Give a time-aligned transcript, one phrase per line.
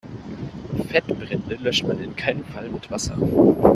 [0.89, 3.15] Fettbrände löscht man in keinem Fall mit Wasser.